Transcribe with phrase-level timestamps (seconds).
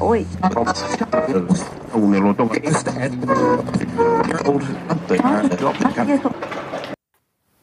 [0.00, 0.26] Oi.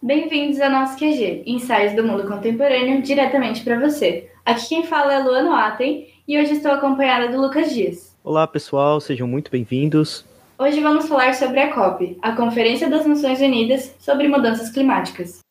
[0.02, 4.30] Bem-vindos ao nosso QG, ensaios do mundo contemporâneo, diretamente para você.
[4.46, 8.16] Aqui quem fala é Luano Aten e hoje estou acompanhada do Lucas Dias.
[8.24, 10.26] Olá pessoal, sejam muito bem-vindos.
[10.58, 15.42] Hoje vamos falar sobre a COP, a Conferência das Nações Unidas sobre Mudanças Climáticas.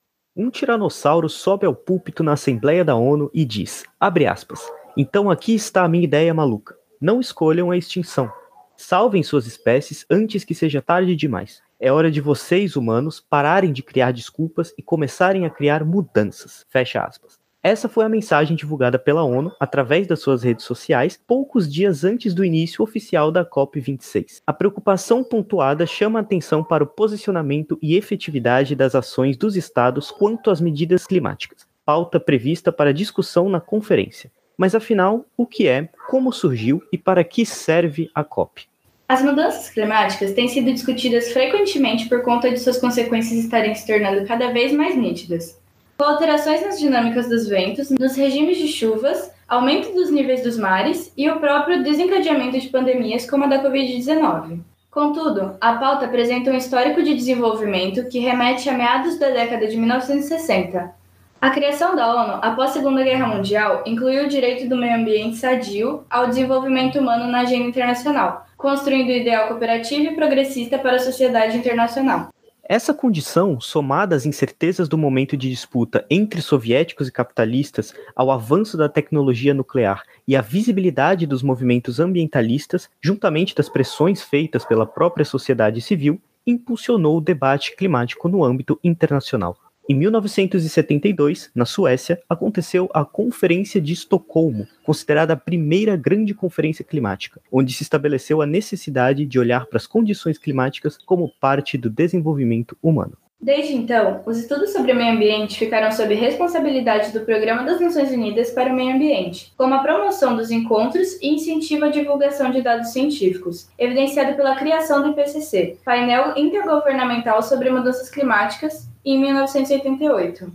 [0.41, 4.59] Um tiranossauro sobe ao púlpito na Assembleia da ONU e diz, abre aspas,
[4.97, 6.75] então aqui está a minha ideia maluca.
[6.99, 8.33] Não escolham a extinção.
[8.75, 11.61] Salvem suas espécies antes que seja tarde demais.
[11.79, 16.65] É hora de vocês, humanos, pararem de criar desculpas e começarem a criar mudanças.
[16.71, 17.39] Fecha aspas.
[17.63, 22.33] Essa foi a mensagem divulgada pela ONU através das suas redes sociais poucos dias antes
[22.33, 24.41] do início oficial da COP26.
[24.47, 30.11] A preocupação pontuada chama a atenção para o posicionamento e efetividade das ações dos estados
[30.11, 34.33] quanto às medidas climáticas, pauta prevista para discussão na conferência.
[34.57, 38.71] Mas afinal, o que é, como surgiu e para que serve a COP?
[39.07, 44.25] As mudanças climáticas têm sido discutidas frequentemente por conta de suas consequências estarem se tornando
[44.25, 45.60] cada vez mais nítidas.
[46.01, 51.13] Com alterações nas dinâmicas dos ventos, nos regimes de chuvas, aumento dos níveis dos mares
[51.15, 54.61] e o próprio desencadeamento de pandemias como a da Covid-19.
[54.91, 59.77] Contudo, a pauta apresenta um histórico de desenvolvimento que remete a meados da década de
[59.77, 60.91] 1960.
[61.39, 65.37] A criação da ONU após a Segunda Guerra Mundial incluiu o direito do meio ambiente
[65.37, 70.99] sadio ao desenvolvimento humano na agenda internacional, construindo o ideal cooperativo e progressista para a
[70.99, 72.31] sociedade internacional.
[72.73, 78.77] Essa condição, somada às incertezas do momento de disputa entre soviéticos e capitalistas, ao avanço
[78.77, 85.25] da tecnologia nuclear e à visibilidade dos movimentos ambientalistas, juntamente das pressões feitas pela própria
[85.25, 89.57] sociedade civil, impulsionou o debate climático no âmbito internacional.
[89.91, 97.41] Em 1972, na Suécia, aconteceu a Conferência de Estocolmo, considerada a primeira grande conferência climática,
[97.51, 102.79] onde se estabeleceu a necessidade de olhar para as condições climáticas como parte do desenvolvimento
[102.81, 103.15] humano.
[103.41, 108.13] Desde então, os estudos sobre o meio ambiente ficaram sob responsabilidade do Programa das Nações
[108.13, 112.63] Unidas para o Meio Ambiente, como a promoção dos encontros e incentivo à divulgação de
[112.63, 120.53] dados científicos, evidenciado pela criação do IPCC, Painel Intergovernamental sobre Mudanças Climáticas, em 1988.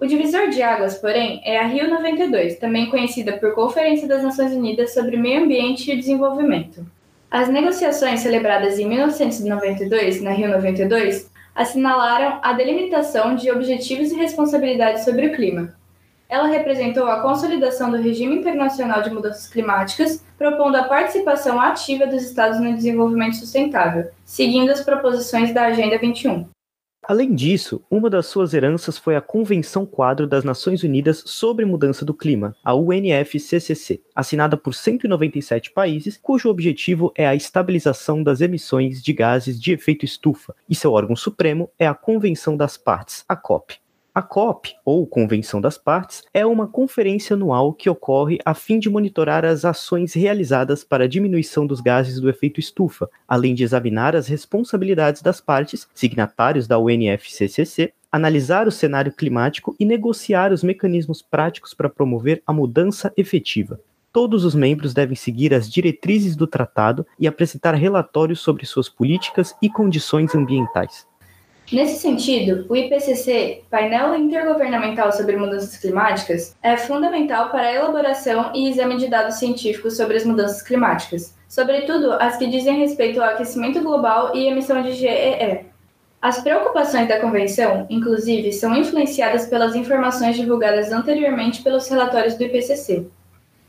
[0.00, 4.52] O divisor de águas, porém, é a Rio 92, também conhecida por Conferência das Nações
[4.52, 6.86] Unidas sobre Meio Ambiente e Desenvolvimento.
[7.30, 15.04] As negociações celebradas em 1992, na Rio 92, assinalaram a delimitação de objetivos e responsabilidades
[15.04, 15.74] sobre o clima.
[16.28, 22.22] Ela representou a consolidação do regime internacional de mudanças climáticas, propondo a participação ativa dos
[22.22, 26.48] Estados no desenvolvimento sustentável, seguindo as proposições da Agenda 21.
[27.10, 32.04] Além disso, uma das suas heranças foi a Convenção Quadro das Nações Unidas sobre Mudança
[32.04, 39.02] do Clima, a UNFCCC, assinada por 197 países, cujo objetivo é a estabilização das emissões
[39.02, 43.34] de gases de efeito estufa, e seu órgão supremo é a Convenção das Partes, a
[43.34, 43.80] COP.
[44.12, 48.90] A COP, ou Convenção das Partes, é uma conferência anual que ocorre a fim de
[48.90, 54.16] monitorar as ações realizadas para a diminuição dos gases do efeito estufa, além de examinar
[54.16, 61.22] as responsabilidades das partes, signatários da UNFCCC, analisar o cenário climático e negociar os mecanismos
[61.22, 63.78] práticos para promover a mudança efetiva.
[64.12, 69.54] Todos os membros devem seguir as diretrizes do tratado e apresentar relatórios sobre suas políticas
[69.62, 71.08] e condições ambientais.
[71.72, 78.68] Nesse sentido, o IPCC, Painel Intergovernamental sobre Mudanças Climáticas, é fundamental para a elaboração e
[78.68, 83.80] exame de dados científicos sobre as mudanças climáticas, sobretudo as que dizem respeito ao aquecimento
[83.82, 85.66] global e emissão de GEE.
[86.20, 93.06] As preocupações da Convenção, inclusive, são influenciadas pelas informações divulgadas anteriormente pelos relatórios do IPCC.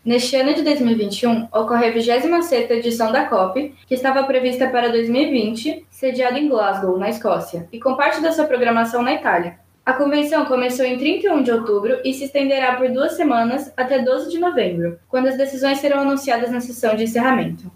[0.03, 5.85] Neste ano de 2021, ocorre a 26ª edição da COP, que estava prevista para 2020,
[5.91, 9.59] sediada em Glasgow, na Escócia, e com parte da sua programação na Itália.
[9.85, 14.31] A convenção começou em 31 de outubro e se estenderá por duas semanas até 12
[14.31, 17.72] de novembro, quando as decisões serão anunciadas na sessão de encerramento.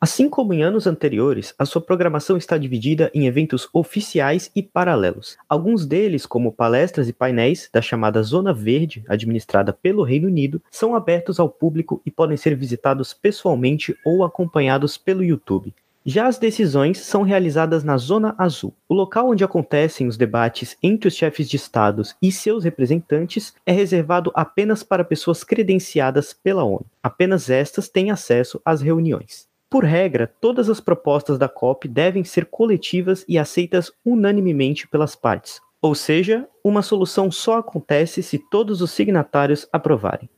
[0.00, 5.36] Assim como em anos anteriores, a sua programação está dividida em eventos oficiais e paralelos.
[5.48, 10.94] Alguns deles, como palestras e painéis da chamada Zona Verde, administrada pelo Reino Unido, são
[10.94, 15.74] abertos ao público e podem ser visitados pessoalmente ou acompanhados pelo YouTube.
[16.06, 18.72] Já as decisões são realizadas na Zona Azul.
[18.88, 23.72] O local onde acontecem os debates entre os chefes de estados e seus representantes é
[23.72, 26.86] reservado apenas para pessoas credenciadas pela ONU.
[27.02, 29.47] Apenas estas têm acesso às reuniões.
[29.70, 35.60] Por regra, todas as propostas da COP devem ser coletivas e aceitas unanimemente pelas partes.
[35.82, 40.28] Ou seja, uma solução só acontece se todos os signatários aprovarem.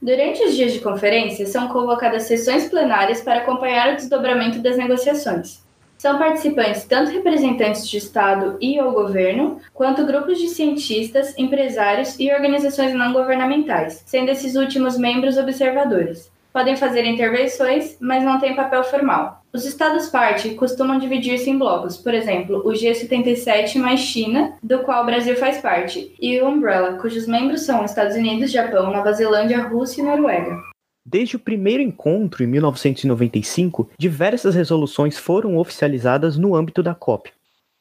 [0.00, 5.64] Durante os dias de conferência, são convocadas sessões plenárias para acompanhar o desdobramento das negociações.
[5.98, 12.32] São participantes tanto representantes de Estado e ou governo, quanto grupos de cientistas, empresários e
[12.32, 18.84] organizações não governamentais, sendo esses últimos membros observadores podem fazer intervenções, mas não têm papel
[18.84, 19.42] formal.
[19.52, 25.06] Os Estados-parte costumam dividir-se em blocos, por exemplo, o G77 mais China, do qual o
[25.06, 30.00] Brasil faz parte, e o Umbrella, cujos membros são Estados Unidos, Japão, Nova Zelândia, Rússia
[30.00, 30.56] e Noruega.
[31.04, 37.30] Desde o primeiro encontro, em 1995, diversas resoluções foram oficializadas no âmbito da COP,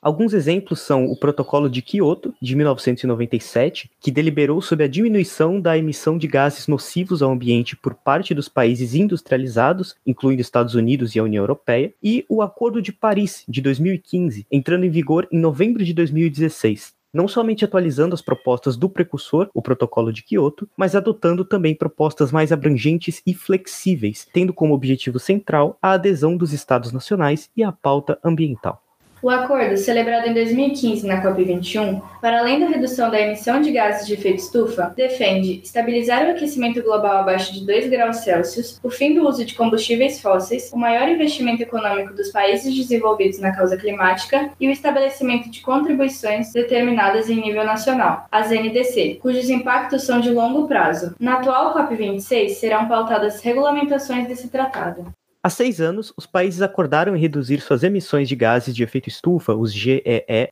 [0.03, 5.77] Alguns exemplos são o Protocolo de Kyoto, de 1997, que deliberou sobre a diminuição da
[5.77, 11.19] emissão de gases nocivos ao ambiente por parte dos países industrializados, incluindo Estados Unidos e
[11.19, 15.85] a União Europeia, e o Acordo de Paris, de 2015, entrando em vigor em novembro
[15.85, 21.45] de 2016 não somente atualizando as propostas do precursor, o Protocolo de Kyoto, mas adotando
[21.45, 27.51] também propostas mais abrangentes e flexíveis, tendo como objetivo central a adesão dos Estados nacionais
[27.55, 28.82] e a pauta ambiental.
[29.23, 34.05] O acordo, celebrado em 2015 na COP21, para além da redução da emissão de gases
[34.05, 39.13] de efeito estufa, defende estabilizar o aquecimento global abaixo de 2 graus Celsius, o fim
[39.13, 44.49] do uso de combustíveis fósseis, o maior investimento econômico dos países desenvolvidos na causa climática
[44.59, 50.31] e o estabelecimento de contribuições determinadas em nível nacional, as NDC, cujos impactos são de
[50.31, 51.15] longo prazo.
[51.17, 55.05] Na atual COP26 serão pautadas regulamentações desse tratado.
[55.45, 59.53] Há seis anos, os países acordaram em reduzir suas emissões de gases de efeito estufa,
[59.53, 60.01] os GEE,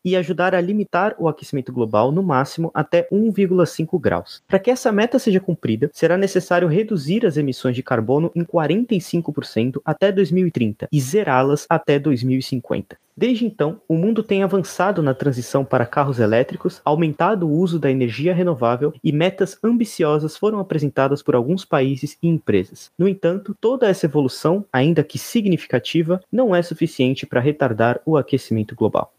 [0.04, 4.44] e ajudar a limitar o aquecimento global no máximo até 1,5 graus.
[4.46, 9.80] Para que essa meta seja cumprida, será necessário reduzir as emissões de carbono em 45%
[9.86, 12.98] até 2030 e zerá-las até 2050.
[13.16, 17.92] Desde então, o mundo tem avançado na transição para carros elétricos, aumentado o uso da
[17.92, 22.92] energia renovável e metas ambiciosas foram apresentadas por alguns países e empresas.
[22.98, 28.76] No entanto, toda essa evolução, ainda que significativa, não é suficiente para retardar o aquecimento
[28.76, 29.14] global.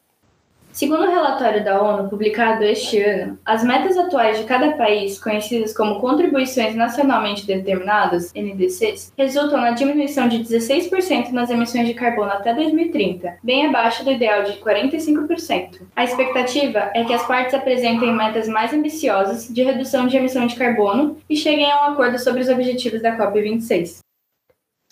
[0.73, 5.77] Segundo o relatório da ONU publicado este ano, as metas atuais de cada país, conhecidas
[5.77, 12.55] como Contribuições Nacionalmente Determinadas, NDCs, resultam na diminuição de 16% nas emissões de carbono até
[12.55, 15.83] 2030, bem abaixo do ideal de 45%.
[15.95, 20.57] A expectativa é que as partes apresentem metas mais ambiciosas de redução de emissão de
[20.57, 24.01] carbono e cheguem a um acordo sobre os objetivos da COP26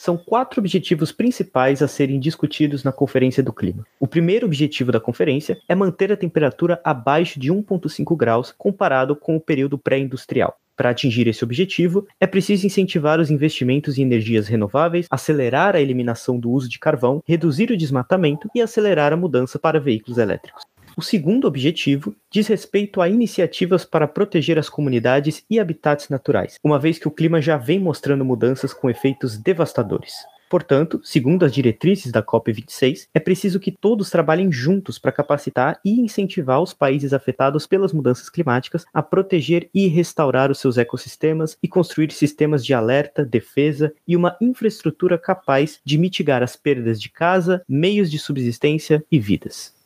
[0.01, 3.87] são quatro objetivos principais a serem discutidos na Conferência do Clima.
[4.01, 9.37] O primeiro objetivo da conferência é manter a temperatura abaixo de 1,5 graus comparado com
[9.37, 10.57] o período pré-industrial.
[10.75, 16.41] Para atingir esse objetivo, é preciso incentivar os investimentos em energias renováveis, acelerar a eliminação
[16.41, 20.63] do uso de carvão, reduzir o desmatamento e acelerar a mudança para veículos elétricos.
[21.01, 26.79] O segundo objetivo diz respeito a iniciativas para proteger as comunidades e habitats naturais, uma
[26.79, 30.13] vez que o clima já vem mostrando mudanças com efeitos devastadores.
[30.51, 35.99] Portanto, segundo as diretrizes da COP26, é preciso que todos trabalhem juntos para capacitar e
[36.03, 41.67] incentivar os países afetados pelas mudanças climáticas a proteger e restaurar os seus ecossistemas e
[41.67, 47.63] construir sistemas de alerta, defesa e uma infraestrutura capaz de mitigar as perdas de casa,
[47.67, 49.80] meios de subsistência e vidas.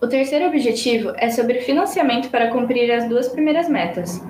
[0.00, 4.22] O terceiro objetivo é sobre financiamento para cumprir as duas primeiras metas.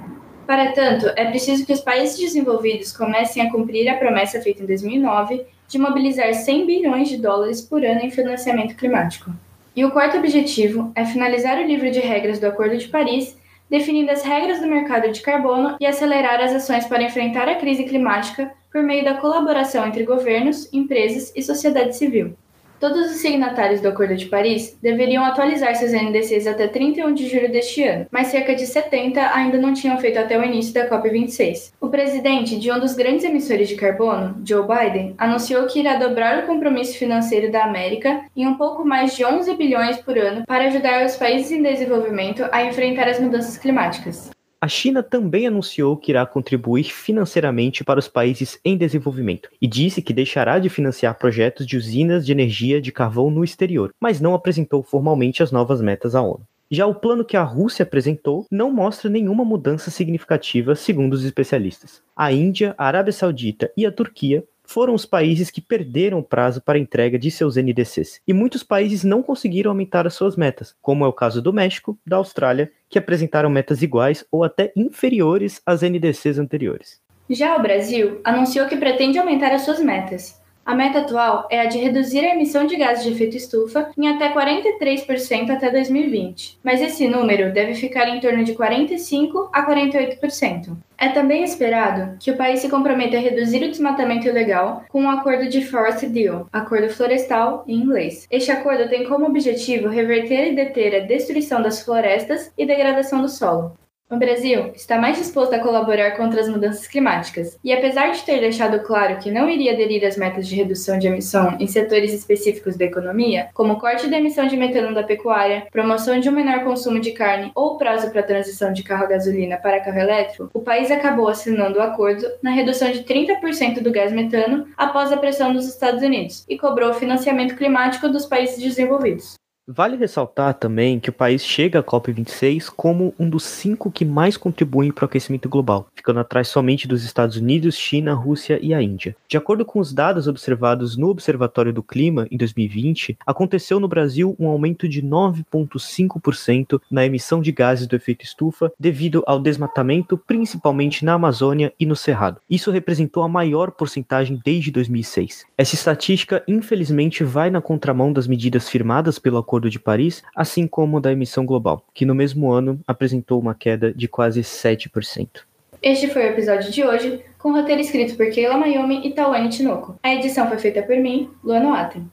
[0.47, 4.67] Para tanto, é preciso que os países desenvolvidos comecem a cumprir a promessa feita em
[4.67, 9.31] 2009 de mobilizar 100 bilhões de dólares por ano em financiamento climático.
[9.77, 13.37] E o quarto objetivo é finalizar o livro de regras do Acordo de Paris,
[13.69, 17.85] definindo as regras do mercado de carbono e acelerar as ações para enfrentar a crise
[17.85, 22.35] climática por meio da colaboração entre governos, empresas e sociedade civil.
[22.81, 27.51] Todos os signatários do Acordo de Paris deveriam atualizar seus NDCs até 31 de julho
[27.51, 31.73] deste ano, mas cerca de 70 ainda não tinham feito até o início da COP26.
[31.81, 36.45] O presidente de um dos grandes emissores de carbono, Joe Biden, anunciou que irá dobrar
[36.45, 40.67] o compromisso financeiro da América em um pouco mais de 11 bilhões por ano para
[40.67, 44.31] ajudar os países em desenvolvimento a enfrentar as mudanças climáticas.
[44.61, 50.03] A China também anunciou que irá contribuir financeiramente para os países em desenvolvimento e disse
[50.03, 54.35] que deixará de financiar projetos de usinas de energia de carvão no exterior, mas não
[54.35, 56.45] apresentou formalmente as novas metas à ONU.
[56.69, 62.03] Já o plano que a Rússia apresentou não mostra nenhuma mudança significativa, segundo os especialistas.
[62.17, 66.61] A Índia, a Arábia Saudita e a Turquia foram os países que perderam o prazo
[66.61, 68.21] para entrega de seus NDCs.
[68.29, 71.99] E muitos países não conseguiram aumentar as suas metas, como é o caso do México,
[72.07, 77.01] da Austrália, que apresentaram metas iguais ou até inferiores às NDCs anteriores.
[77.31, 80.39] Já o Brasil anunciou que pretende aumentar as suas metas.
[80.69, 84.07] A meta atual é a de reduzir a emissão de gases de efeito estufa em
[84.07, 90.77] até 43% até 2020, mas esse número deve ficar em torno de 45 a 48%.
[90.99, 95.05] É também esperado que o país se comprometa a reduzir o desmatamento ilegal com o
[95.05, 98.27] um acordo de Forest Deal, acordo florestal em inglês.
[98.31, 103.29] Este acordo tem como objetivo reverter e deter a destruição das florestas e degradação do
[103.31, 103.75] solo.
[104.11, 108.41] O Brasil está mais disposto a colaborar contra as mudanças climáticas, e apesar de ter
[108.41, 112.75] deixado claro que não iria aderir às metas de redução de emissão em setores específicos
[112.75, 116.99] da economia, como corte da emissão de metano da pecuária, promoção de um menor consumo
[116.99, 120.61] de carne ou prazo para a transição de carro a gasolina para carro elétrico, o
[120.61, 125.53] país acabou assinando o acordo na redução de 30% do gás metano após a pressão
[125.53, 129.37] dos Estados Unidos e cobrou o financiamento climático dos países desenvolvidos.
[129.71, 134.35] Vale ressaltar também que o país chega à COP26 como um dos cinco que mais
[134.35, 138.81] contribuem para o aquecimento global, ficando atrás somente dos Estados Unidos, China, Rússia e a
[138.81, 139.15] Índia.
[139.29, 144.35] De acordo com os dados observados no Observatório do Clima em 2020, aconteceu no Brasil
[144.41, 151.05] um aumento de 9,5% na emissão de gases do efeito estufa devido ao desmatamento, principalmente
[151.05, 152.41] na Amazônia e no Cerrado.
[152.49, 155.45] Isso representou a maior porcentagem desde 2006.
[155.59, 160.69] Essa estatística, infelizmente, vai na contramão das medidas firmadas pelo Acordo Acordo de Paris, assim
[160.69, 165.41] como da emissão global, que no mesmo ano apresentou uma queda de quase 7%.
[165.83, 169.99] Este foi o episódio de hoje, com roteiro escrito por Keila Mayumi e Tawane Tinoco.
[170.01, 172.09] A edição foi feita por mim, Luana Atem.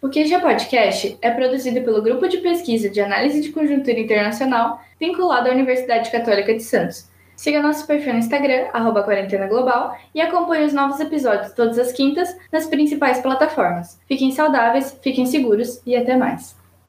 [0.00, 5.48] O QG Podcast é produzido pelo Grupo de Pesquisa de Análise de Conjuntura Internacional, vinculado
[5.48, 7.10] à Universidade Católica de Santos.
[7.34, 11.90] Siga nosso perfil no Instagram, arroba Quarentena Global, e acompanhe os novos episódios todas as
[11.90, 14.00] quintas nas principais plataformas.
[14.06, 16.62] Fiquem saudáveis, fiquem seguros e até mais.